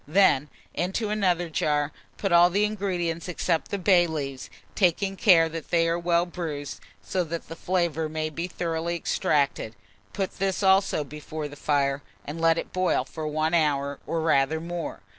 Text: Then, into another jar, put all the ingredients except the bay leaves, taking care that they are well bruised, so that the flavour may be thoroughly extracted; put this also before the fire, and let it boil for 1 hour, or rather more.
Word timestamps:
Then, 0.07 0.49
into 0.73 1.09
another 1.11 1.47
jar, 1.47 1.91
put 2.17 2.31
all 2.31 2.49
the 2.49 2.63
ingredients 2.65 3.27
except 3.27 3.69
the 3.69 3.77
bay 3.77 4.07
leaves, 4.07 4.49
taking 4.73 5.15
care 5.15 5.47
that 5.49 5.69
they 5.69 5.87
are 5.87 5.99
well 5.99 6.25
bruised, 6.25 6.79
so 7.03 7.23
that 7.25 7.47
the 7.49 7.55
flavour 7.55 8.09
may 8.09 8.31
be 8.31 8.47
thoroughly 8.47 8.95
extracted; 8.95 9.75
put 10.11 10.39
this 10.39 10.63
also 10.63 11.03
before 11.03 11.47
the 11.47 11.55
fire, 11.55 12.01
and 12.25 12.41
let 12.41 12.57
it 12.57 12.73
boil 12.73 13.05
for 13.05 13.27
1 13.27 13.53
hour, 13.53 13.99
or 14.07 14.21
rather 14.21 14.59
more. 14.59 15.01